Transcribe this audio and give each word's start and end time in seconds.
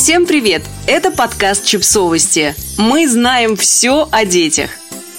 Всем 0.00 0.26
привет! 0.26 0.62
Это 0.86 1.10
подкаст 1.10 1.64
«Чипсовости». 1.64 2.54
Мы 2.76 3.08
знаем 3.08 3.56
все 3.56 4.08
о 4.12 4.24
детях. 4.24 4.70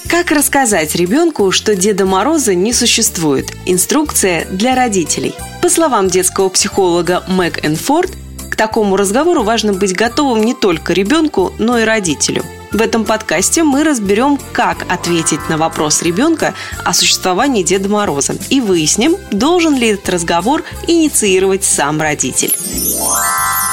Как 0.08 0.32
рассказать 0.32 0.96
ребенку, 0.96 1.52
что 1.52 1.76
Деда 1.76 2.06
Мороза 2.06 2.56
не 2.56 2.72
существует? 2.72 3.52
Инструкция 3.66 4.46
для 4.46 4.76
родителей. 4.76 5.36
По 5.62 5.68
словам 5.68 6.08
детского 6.08 6.48
психолога 6.48 7.26
Мэг 7.28 7.66
Энфорд, 7.66 8.12
к 8.50 8.56
такому 8.56 8.96
разговору 8.96 9.44
важно 9.44 9.74
быть 9.74 9.94
готовым 9.94 10.44
не 10.44 10.54
только 10.54 10.94
ребенку, 10.94 11.52
но 11.60 11.78
и 11.78 11.84
родителю– 11.84 12.46
в 12.72 12.82
этом 12.82 13.04
подкасте 13.04 13.64
мы 13.64 13.84
разберем, 13.84 14.40
как 14.54 14.86
ответить 14.92 15.50
на 15.50 15.58
вопрос 15.58 16.04
ребенка 16.04 16.54
о 16.86 16.94
существовании 16.94 17.64
Деда 17.64 17.90
Мороза 17.90 18.36
и 18.52 18.62
выясним, 18.62 19.16
должен 19.32 19.76
ли 19.76 19.88
этот 19.88 20.08
разговор 20.10 20.64
инициировать 20.86 21.64
сам 21.64 22.00
родитель. 22.00 22.54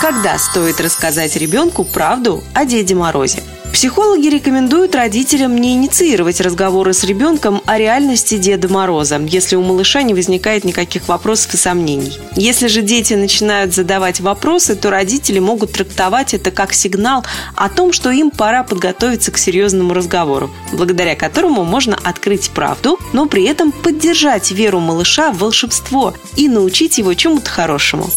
Когда 0.00 0.38
стоит 0.38 0.78
рассказать 0.80 1.36
ребенку 1.36 1.82
правду 1.82 2.44
о 2.52 2.66
Деде 2.66 2.94
Морозе? 2.94 3.43
Психологи 3.72 4.29
рекомендуют 4.29 4.94
родителям 4.94 5.57
не 5.57 5.75
инициировать 5.75 6.40
разговоры 6.40 6.93
с 6.93 7.02
ребенком 7.02 7.62
о 7.66 7.79
реальности 7.79 8.36
Деда 8.36 8.68
Мороза, 8.68 9.18
если 9.18 9.57
у 9.57 9.62
малыша 9.62 10.02
не 10.02 10.14
возникает 10.14 10.64
никаких 10.64 11.08
вопросов 11.08 11.54
и 11.54 11.57
сомнений. 11.57 12.18
Если 12.36 12.68
же 12.68 12.82
дети 12.82 13.14
начинают 13.14 13.74
задавать 13.74 14.21
вопросы, 14.21 14.76
то 14.76 14.90
родители 14.90 15.38
могут 15.38 15.72
трактовать 15.72 16.35
это 16.35 16.50
как 16.50 16.72
сигнал 16.72 17.24
о 17.54 17.68
том, 17.68 17.93
что 17.93 18.10
им 18.10 18.30
пора 18.30 18.63
подготовиться 18.64 19.32
к 19.32 19.38
серьезному 19.38 19.93
разговору, 19.94 20.50
благодаря 20.72 21.16
которому 21.16 21.64
можно 21.64 21.99
открыть 22.02 22.50
правду, 22.50 22.99
но 23.13 23.26
при 23.26 23.44
этом 23.44 23.72
поддержать 23.72 24.50
веру 24.50 24.79
малыша 24.79 25.32
в 25.32 25.38
волшебство 25.38 26.14
и 26.36 26.49
научить 26.49 26.99
его 26.99 27.13
чему-то 27.14 27.50
хорошему. 27.50 28.10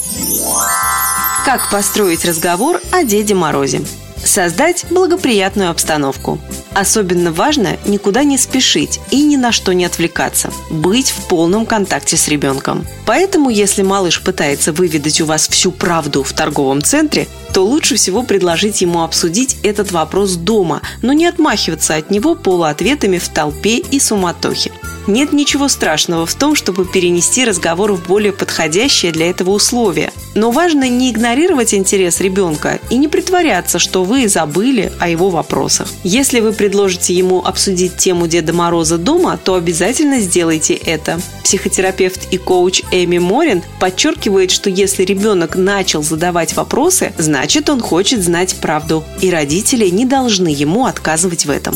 Как 1.49 1.71
построить 1.71 2.25
разговор 2.25 2.79
о 2.91 3.03
Деде 3.03 3.33
Морозе? 3.33 3.81
Создать 4.23 4.85
благоприятную 4.91 5.71
обстановку. 5.71 6.37
Особенно 6.75 7.31
важно 7.31 7.77
никуда 7.87 8.23
не 8.23 8.37
спешить 8.37 8.99
и 9.09 9.23
ни 9.23 9.35
на 9.35 9.51
что 9.51 9.73
не 9.73 9.83
отвлекаться. 9.83 10.53
Быть 10.69 11.09
в 11.09 11.27
полном 11.27 11.65
контакте 11.65 12.17
с 12.17 12.27
ребенком. 12.27 12.85
Поэтому, 13.07 13.49
если 13.49 13.81
малыш 13.81 14.21
пытается 14.21 14.71
выведать 14.71 15.21
у 15.21 15.25
вас 15.25 15.47
всю 15.47 15.71
правду 15.71 16.21
в 16.21 16.33
торговом 16.33 16.83
центре, 16.83 17.27
то 17.51 17.65
лучше 17.65 17.95
всего 17.95 18.21
предложить 18.21 18.81
ему 18.81 19.01
обсудить 19.01 19.57
этот 19.63 19.91
вопрос 19.91 20.35
дома, 20.35 20.83
но 21.01 21.13
не 21.13 21.25
отмахиваться 21.25 21.95
от 21.95 22.11
него 22.11 22.35
полуответами 22.35 23.17
в 23.17 23.27
толпе 23.27 23.77
и 23.77 23.99
суматохе. 23.99 24.71
Нет 25.09 25.33
ничего 25.33 25.69
страшного 25.69 26.27
в 26.27 26.35
том, 26.35 26.53
чтобы 26.53 26.85
перенести 26.85 27.43
разговор 27.43 27.93
в 27.93 28.07
более 28.07 28.31
подходящее 28.31 29.11
для 29.11 29.31
этого 29.31 29.49
условие. 29.49 30.13
Но 30.35 30.51
важно 30.51 30.87
не 30.87 31.09
игнорировать 31.09 31.73
интерес 31.73 32.21
ребенка 32.21 32.79
и 32.91 32.95
не 32.95 33.07
притворяться, 33.07 33.79
что 33.79 34.03
вы 34.03 34.29
забыли 34.29 34.93
о 34.99 35.09
его 35.09 35.31
вопросах. 35.31 35.87
Если 36.03 36.41
вы 36.41 36.53
предложите 36.53 37.15
ему 37.15 37.43
обсудить 37.43 37.97
тему 37.97 38.27
Деда 38.27 38.53
Мороза 38.53 38.99
дома, 38.99 39.39
то 39.43 39.55
обязательно 39.55 40.19
сделайте 40.19 40.75
это. 40.75 41.19
Психотерапевт 41.43 42.31
и 42.31 42.37
коуч 42.37 42.83
Эми 42.91 43.17
Морин 43.17 43.63
подчеркивает, 43.79 44.51
что 44.51 44.69
если 44.69 45.03
ребенок 45.05 45.55
начал 45.55 46.03
задавать 46.03 46.55
вопросы, 46.55 47.13
значит 47.17 47.67
он 47.71 47.81
хочет 47.81 48.23
знать 48.23 48.55
правду, 48.57 49.03
и 49.21 49.31
родители 49.31 49.89
не 49.89 50.05
должны 50.05 50.49
ему 50.49 50.85
отказывать 50.85 51.47
в 51.47 51.49
этом. 51.49 51.75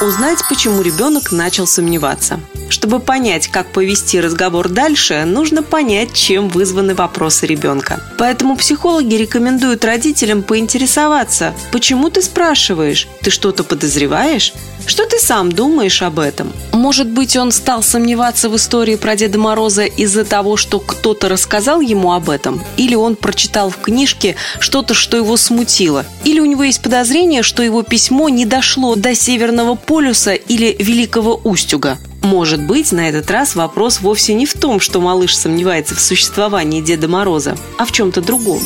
Узнать, 0.00 0.44
почему 0.48 0.82
ребенок 0.82 1.30
начал 1.30 1.66
сомневаться. 1.66 2.40
Чтобы 2.74 2.98
понять, 2.98 3.46
как 3.46 3.70
повести 3.70 4.20
разговор 4.20 4.68
дальше, 4.68 5.22
нужно 5.26 5.62
понять, 5.62 6.12
чем 6.12 6.48
вызваны 6.48 6.96
вопросы 6.96 7.46
ребенка. 7.46 8.02
Поэтому 8.18 8.56
психологи 8.56 9.14
рекомендуют 9.14 9.84
родителям 9.84 10.42
поинтересоваться, 10.42 11.54
почему 11.70 12.10
ты 12.10 12.20
спрашиваешь, 12.20 13.06
ты 13.22 13.30
что-то 13.30 13.62
подозреваешь? 13.62 14.52
Что 14.86 15.06
ты 15.06 15.20
сам 15.20 15.52
думаешь 15.52 16.02
об 16.02 16.18
этом? 16.18 16.52
Может 16.72 17.06
быть, 17.06 17.36
он 17.36 17.52
стал 17.52 17.80
сомневаться 17.80 18.48
в 18.48 18.56
истории 18.56 18.96
про 18.96 19.14
Деда 19.14 19.38
Мороза 19.38 19.84
из-за 19.84 20.24
того, 20.24 20.56
что 20.56 20.80
кто-то 20.80 21.28
рассказал 21.28 21.80
ему 21.80 22.12
об 22.12 22.28
этом? 22.28 22.60
Или 22.76 22.96
он 22.96 23.14
прочитал 23.14 23.70
в 23.70 23.76
книжке 23.76 24.34
что-то, 24.58 24.94
что 24.94 25.16
его 25.16 25.36
смутило? 25.36 26.04
Или 26.24 26.40
у 26.40 26.44
него 26.44 26.64
есть 26.64 26.82
подозрение, 26.82 27.44
что 27.44 27.62
его 27.62 27.82
письмо 27.82 28.28
не 28.30 28.44
дошло 28.44 28.96
до 28.96 29.14
Северного 29.14 29.76
полюса 29.76 30.34
или 30.34 30.74
Великого 30.80 31.40
Устюга? 31.44 31.98
Может 32.24 32.62
быть, 32.62 32.90
на 32.90 33.10
этот 33.10 33.30
раз 33.30 33.54
вопрос 33.54 34.00
вовсе 34.00 34.32
не 34.32 34.46
в 34.46 34.54
том, 34.54 34.80
что 34.80 34.98
малыш 35.02 35.36
сомневается 35.36 35.94
в 35.94 36.00
существовании 36.00 36.80
Деда 36.80 37.06
Мороза, 37.06 37.54
а 37.78 37.84
в 37.84 37.92
чем-то 37.92 38.22
другом. 38.22 38.62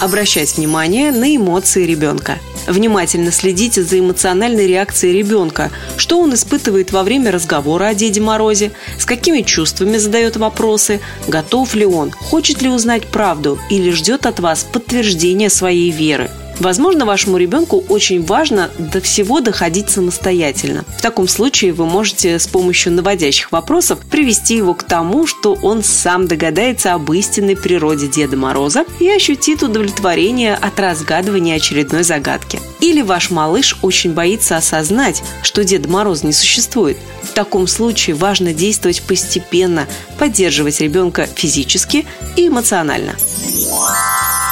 Обращать 0.00 0.56
внимание 0.56 1.10
на 1.10 1.34
эмоции 1.34 1.84
ребенка. 1.84 2.38
Внимательно 2.68 3.32
следите 3.32 3.82
за 3.82 3.98
эмоциональной 3.98 4.68
реакцией 4.68 5.18
ребенка, 5.18 5.72
что 5.96 6.20
он 6.20 6.32
испытывает 6.32 6.92
во 6.92 7.02
время 7.02 7.32
разговора 7.32 7.86
о 7.86 7.94
Деде 7.94 8.20
Морозе, 8.20 8.70
с 8.96 9.04
какими 9.04 9.42
чувствами 9.42 9.96
задает 9.96 10.36
вопросы, 10.36 11.00
готов 11.26 11.74
ли 11.74 11.86
он, 11.86 12.12
хочет 12.12 12.62
ли 12.62 12.68
узнать 12.68 13.08
правду 13.08 13.58
или 13.68 13.90
ждет 13.90 14.26
от 14.26 14.38
вас 14.38 14.62
подтверждения 14.62 15.50
своей 15.50 15.90
веры. 15.90 16.30
Возможно, 16.60 17.06
вашему 17.06 17.38
ребенку 17.38 17.82
очень 17.88 18.22
важно 18.22 18.70
до 18.78 19.00
всего 19.00 19.40
доходить 19.40 19.88
самостоятельно. 19.88 20.84
В 20.98 21.00
таком 21.00 21.26
случае 21.26 21.72
вы 21.72 21.86
можете 21.86 22.38
с 22.38 22.46
помощью 22.46 22.92
наводящих 22.92 23.50
вопросов 23.50 23.98
привести 24.10 24.56
его 24.56 24.74
к 24.74 24.82
тому, 24.82 25.26
что 25.26 25.54
он 25.62 25.82
сам 25.82 26.28
догадается 26.28 26.92
об 26.92 27.10
истинной 27.12 27.56
природе 27.56 28.08
Деда 28.08 28.36
Мороза 28.36 28.84
и 29.00 29.08
ощутит 29.08 29.62
удовлетворение 29.62 30.54
от 30.54 30.78
разгадывания 30.78 31.56
очередной 31.56 32.02
загадки. 32.02 32.60
Или 32.80 33.00
ваш 33.00 33.30
малыш 33.30 33.78
очень 33.80 34.12
боится 34.12 34.58
осознать, 34.58 35.22
что 35.42 35.64
Деда 35.64 35.88
Мороз 35.88 36.22
не 36.22 36.34
существует. 36.34 36.98
В 37.22 37.32
таком 37.32 37.66
случае 37.68 38.16
важно 38.16 38.52
действовать 38.52 39.02
постепенно, 39.02 39.86
поддерживать 40.18 40.80
ребенка 40.82 41.26
физически 41.26 42.06
и 42.36 42.48
эмоционально. 42.48 43.16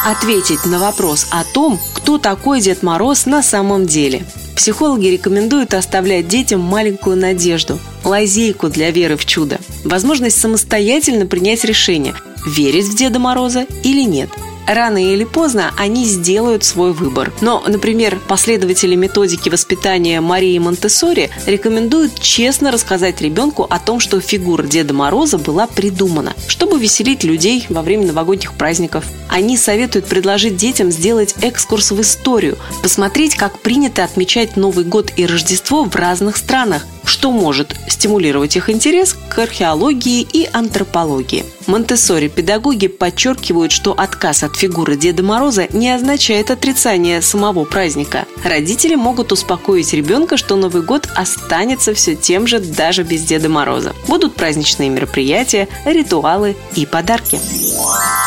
Ответить 0.05 0.65
на 0.65 0.79
вопрос 0.79 1.27
о 1.31 1.45
том, 1.45 1.79
кто 1.95 2.19
такой 2.19 2.61
Дед 2.61 2.83
Мороз 2.83 3.27
на 3.27 3.43
самом 3.43 3.87
деле. 3.87 4.25
Психологи 4.57 5.07
рекомендуют 5.09 5.75
оставлять 5.75 6.29
детям 6.29 6.61
маленькую 6.61 7.17
надежду, 7.17 7.79
лазейку 8.05 8.69
для 8.69 8.91
веры 8.91 9.17
в 9.17 9.25
чудо, 9.25 9.59
возможность 9.85 10.41
самостоятельно 10.41 11.27
принять 11.27 11.65
решение, 11.65 12.15
верить 12.47 12.87
в 12.87 12.97
Деда 12.97 13.19
Мороза 13.19 13.67
или 13.83 14.03
нет– 14.03 14.31
рано 14.69 15.13
или 15.13 15.25
поздно 15.25 15.73
они 15.77 16.05
сделают 16.05 16.65
свой 16.65 16.93
выбор. 16.93 17.33
Но, 17.41 17.63
например, 17.67 18.19
последователи 18.29 18.95
методики 18.95 19.49
воспитания 19.49 20.21
Марии 20.21 20.59
Монтессори 20.59 21.31
рекомендуют 21.47 22.21
честно 22.21 22.71
рассказать 22.71 23.21
ребенку 23.21 23.67
о 23.69 23.79
том, 23.79 24.01
что 24.01 24.21
фигура 24.21 24.63
Деда 24.63 24.95
Мороза 24.95 25.39
была 25.39 25.67
придумана, 25.67 26.35
чтобы 26.47 26.79
веселить 26.79 27.25
людей 27.25 27.67
во 27.69 27.83
время 27.83 28.07
новогодних 28.07 28.55
праздников. 28.55 29.05
Они 29.29 29.57
советуют 29.57 30.07
предложить 30.07 30.57
детям 30.57 30.91
сделать 30.91 31.35
экскурс 31.43 31.91
в 31.91 32.01
историю, 32.01 32.59
посмотреть, 32.83 33.37
как 33.37 33.61
принято 33.61 34.05
отмечать 34.05 34.57
Новый 34.57 34.85
год 34.85 35.13
и 35.17 35.27
Рождество 35.27 35.85
в 35.85 35.95
разных 35.97 36.37
странах, 36.37 36.87
что 37.09 37.33
может 37.33 37.75
стимулировать 37.89 38.57
их 38.57 38.71
интерес 38.71 39.17
к 39.29 39.39
археологии 39.39 40.21
и 40.21 40.49
антропологии. 40.53 41.45
Монтессори 41.67 42.29
педагоги 42.29 42.87
подчеркивают, 42.87 43.73
что 43.73 43.93
отказ 43.93 44.43
от 44.43 44.57
фигуры 44.57 44.97
Деда 44.97 45.23
Мороза 45.23 45.67
не 45.73 45.91
означает 45.91 46.51
отрицание 46.51 47.23
самого 47.23 47.65
праздника. 47.65 48.27
Родители 48.45 48.95
могут 48.95 49.33
успокоить 49.33 49.93
ребенка, 49.93 50.37
что 50.37 50.57
Новый 50.57 50.83
год 50.83 51.09
останется 51.15 51.95
все 51.95 52.15
тем 52.15 52.47
же 52.47 52.61
даже 52.61 53.03
без 53.03 53.23
Деда 53.23 53.49
Мороза. 53.49 53.95
Будут 54.07 54.35
праздничные 54.35 54.91
мероприятия, 54.91 55.69
ритуалы 55.85 56.57
и 56.75 56.87
подарки. 56.87 57.41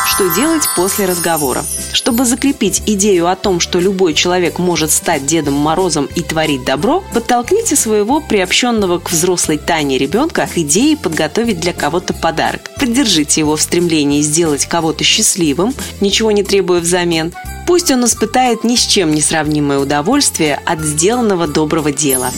Что 0.06 0.28
делать 0.34 0.68
после 0.76 1.06
разговора? 1.06 1.64
Чтобы 1.92 2.24
закрепить 2.24 2.82
идею 2.86 3.28
о 3.28 3.36
том, 3.36 3.60
что 3.60 3.78
любой 3.78 4.14
человек 4.14 4.58
может 4.58 4.90
стать 4.90 5.26
Дедом 5.26 5.54
Морозом 5.54 6.08
и 6.14 6.22
творить 6.22 6.64
добро, 6.64 7.04
подтолкните 7.12 7.76
своего 7.76 8.20
приобщенного 8.20 8.98
к 8.98 9.10
взрослой 9.10 9.58
Тане 9.58 9.98
ребенка 9.98 10.48
к 10.52 10.58
идее 10.58 10.96
подготовить 10.96 11.60
для 11.60 11.72
кого-то 11.72 12.14
подарок. 12.14 12.70
Поддержите 12.78 13.40
его 13.40 13.56
в 13.56 13.62
стремлении 13.62 14.22
сделать 14.22 14.66
кого-то 14.66 15.04
счастливым, 15.04 15.74
ничего 16.00 16.30
не 16.30 16.42
требуя 16.42 16.80
взамен. 16.80 17.32
Пусть 17.66 17.90
он 17.90 18.04
испытает 18.04 18.64
ни 18.64 18.76
с 18.76 18.86
чем 18.86 19.12
не 19.12 19.20
сравнимое 19.20 19.78
удовольствие 19.78 20.60
от 20.64 20.80
сделанного 20.80 21.46
доброго 21.46 21.92
дела. 21.92 22.30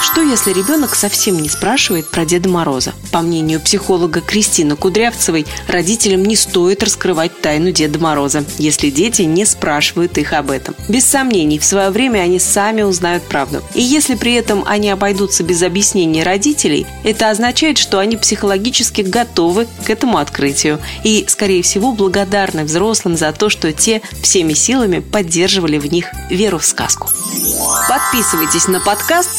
Что 0.00 0.22
если 0.22 0.54
ребенок 0.54 0.94
совсем 0.94 1.38
не 1.38 1.50
спрашивает 1.50 2.08
про 2.08 2.24
Деда 2.24 2.48
Мороза? 2.48 2.94
По 3.12 3.20
мнению 3.20 3.60
психолога 3.60 4.22
Кристины 4.22 4.74
Кудрявцевой, 4.74 5.46
родителям 5.68 6.24
не 6.24 6.36
стоит 6.36 6.82
раскрывать 6.82 7.38
тайну 7.42 7.70
Деда 7.70 7.98
Мороза, 7.98 8.44
если 8.56 8.88
дети 8.88 9.22
не 9.22 9.44
спрашивают 9.44 10.16
их 10.16 10.32
об 10.32 10.50
этом. 10.50 10.74
Без 10.88 11.04
сомнений, 11.04 11.58
в 11.58 11.64
свое 11.64 11.90
время 11.90 12.20
они 12.20 12.38
сами 12.38 12.80
узнают 12.80 13.24
правду. 13.24 13.62
И 13.74 13.82
если 13.82 14.14
при 14.14 14.32
этом 14.34 14.64
они 14.66 14.88
обойдутся 14.88 15.42
без 15.42 15.62
объяснений 15.62 16.22
родителей, 16.22 16.86
это 17.04 17.28
означает, 17.28 17.76
что 17.76 17.98
они 17.98 18.16
психологически 18.16 19.02
готовы 19.02 19.68
к 19.84 19.90
этому 19.90 20.16
открытию 20.16 20.80
и, 21.04 21.26
скорее 21.28 21.62
всего, 21.62 21.92
благодарны 21.92 22.64
взрослым 22.64 23.18
за 23.18 23.32
то, 23.32 23.50
что 23.50 23.70
те 23.72 24.00
всеми 24.22 24.54
силами 24.54 25.00
поддерживали 25.00 25.76
в 25.76 25.92
них 25.92 26.06
веру 26.30 26.58
в 26.58 26.64
сказку. 26.64 27.10
Подписывайтесь 27.88 28.68
на 28.68 28.80
подкаст, 28.80 29.38